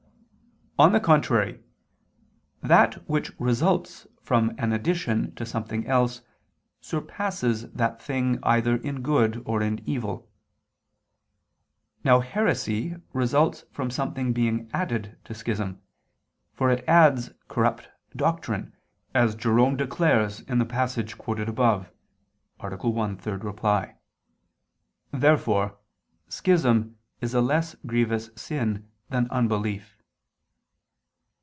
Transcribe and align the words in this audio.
On 0.79 0.93
the 0.93 0.99
contrary, 0.99 1.63
That 2.63 3.07
which 3.07 3.31
results 3.39 4.07
from 4.23 4.55
an 4.57 4.73
addition 4.73 5.35
to 5.35 5.45
something 5.45 5.85
else 5.85 6.21
surpasses 6.79 7.69
that 7.73 8.01
thing 8.01 8.39
either 8.41 8.77
in 8.77 9.03
good 9.03 9.43
or 9.45 9.61
in 9.61 9.87
evil. 9.87 10.27
Now 12.03 12.21
heresy 12.21 12.95
results 13.13 13.63
from 13.71 13.91
something 13.91 14.33
being 14.33 14.71
added 14.73 15.19
to 15.25 15.35
schism, 15.35 15.81
for 16.51 16.71
it 16.71 16.83
adds 16.87 17.29
corrupt 17.47 17.89
doctrine, 18.15 18.73
as 19.13 19.35
Jerome 19.35 19.77
declares 19.77 20.39
in 20.39 20.57
the 20.57 20.65
passage 20.65 21.15
quoted 21.15 21.47
above 21.47 21.91
(A. 22.59 22.75
1, 22.75 23.19
ad 23.23 23.41
3). 23.41 23.51
Therefore 25.11 25.77
schism 26.27 26.97
is 27.19 27.35
a 27.35 27.41
less 27.41 27.75
grievous 27.85 28.31
sin 28.35 28.89
than 29.11 29.29
unbelief. 29.29 29.97